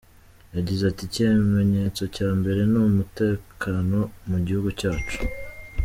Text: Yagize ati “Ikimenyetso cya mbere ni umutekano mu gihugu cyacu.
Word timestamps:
Yagize 0.55 0.83
ati 0.87 1.01
“Ikimenyetso 1.05 2.03
cya 2.15 2.29
mbere 2.39 2.61
ni 2.71 2.77
umutekano 2.89 3.99
mu 4.29 4.37
gihugu 4.45 4.69
cyacu. 4.79 5.17